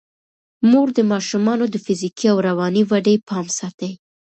مور 0.69 0.87
د 0.97 0.99
ماشومانو 1.11 1.65
د 1.69 1.75
فزیکي 1.85 2.25
او 2.31 2.37
رواني 2.47 2.83
ودې 2.91 3.15
پام 3.27 3.45
ساتي. 3.57 3.91